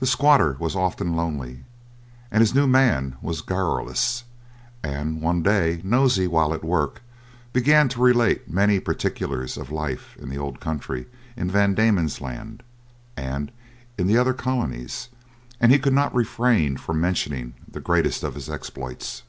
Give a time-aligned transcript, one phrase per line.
[0.00, 1.64] The squatter was often lonely,
[2.30, 4.24] and his new man was garrulous,
[4.82, 7.02] and one day Nosey, while at work,
[7.52, 11.04] began to relate many particulars of life in the old country,
[11.36, 12.62] in Van Diemen's Land,
[13.14, 13.52] and
[13.98, 15.10] in the other colonies,
[15.60, 19.22] and he could not refrain from mentioning the greatest of his exploits.